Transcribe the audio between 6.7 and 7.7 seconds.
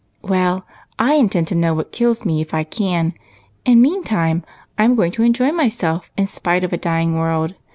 a dying world.